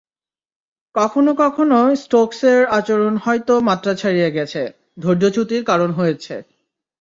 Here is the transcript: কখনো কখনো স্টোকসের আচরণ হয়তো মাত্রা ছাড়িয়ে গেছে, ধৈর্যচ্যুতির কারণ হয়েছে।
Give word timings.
কখনো 0.95 1.31
কখনো 1.35 1.77
স্টোকসের 1.95 2.59
আচরণ 2.71 3.13
হয়তো 3.17 3.53
মাত্রা 3.61 3.93
ছাড়িয়ে 3.95 4.29
গেছে, 4.31 4.61
ধৈর্যচ্যুতির 4.97 5.63
কারণ 5.65 5.89
হয়েছে। 5.91 6.35